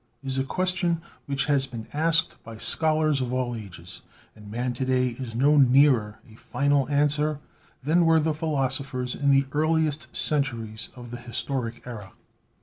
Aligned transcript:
is 0.23 0.39
a 0.39 0.43
question 0.43 0.99
which 1.27 1.45
has 1.45 1.67
been 1.67 1.87
asked 1.93 2.35
by 2.43 2.55
the 2.55 2.59
scholars 2.59 3.21
of 3.21 3.31
all 3.31 3.55
ages 3.55 4.01
and 4.35 4.49
man 4.49 4.73
to 4.73 4.83
day 4.83 5.09
is 5.09 5.35
no 5.35 5.57
nearer 5.57 6.17
a 6.27 6.33
final 6.35 6.89
answer 6.89 7.39
than 7.83 8.03
were 8.03 8.19
the 8.19 8.33
philosophers 8.33 9.13
in 9.13 9.29
the 9.29 9.45
earliest 9.51 10.07
centuries 10.11 10.89
of 10.95 11.11
the 11.11 11.17
historic 11.17 11.85
era. 11.85 12.13